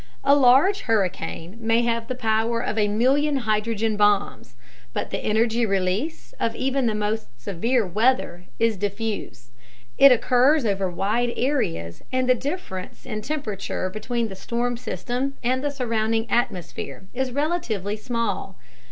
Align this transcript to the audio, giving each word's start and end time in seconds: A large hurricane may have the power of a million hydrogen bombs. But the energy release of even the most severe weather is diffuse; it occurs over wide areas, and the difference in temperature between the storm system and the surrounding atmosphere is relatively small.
A 0.23 0.33
large 0.33 0.79
hurricane 0.89 1.57
may 1.59 1.83
have 1.83 2.07
the 2.07 2.15
power 2.15 2.59
of 2.59 2.75
a 2.75 2.87
million 2.87 3.37
hydrogen 3.45 3.97
bombs. 3.97 4.55
But 4.93 5.11
the 5.11 5.19
energy 5.19 5.63
release 5.63 6.33
of 6.39 6.55
even 6.55 6.87
the 6.87 6.95
most 6.95 7.39
severe 7.39 7.85
weather 7.85 8.45
is 8.57 8.77
diffuse; 8.77 9.51
it 9.99 10.11
occurs 10.11 10.65
over 10.65 10.89
wide 10.89 11.33
areas, 11.37 12.01
and 12.11 12.27
the 12.27 12.33
difference 12.33 13.05
in 13.05 13.21
temperature 13.21 13.91
between 13.91 14.27
the 14.27 14.35
storm 14.35 14.75
system 14.75 15.35
and 15.43 15.63
the 15.63 15.69
surrounding 15.69 16.27
atmosphere 16.31 17.05
is 17.13 17.31
relatively 17.31 17.95
small. 17.95 18.57